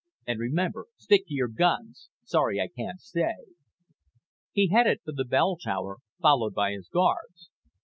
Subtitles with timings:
[0.25, 2.09] And remember, stick to your guns.
[2.23, 3.35] Sorry I can't stay."
[4.51, 7.51] He headed for the bell tower, followed by his guards.